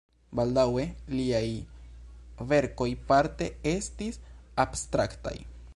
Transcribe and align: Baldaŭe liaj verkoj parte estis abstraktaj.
Baldaŭe 0.37 0.85
liaj 1.11 1.43
verkoj 2.53 2.89
parte 3.13 3.53
estis 3.75 4.21
abstraktaj. 4.67 5.37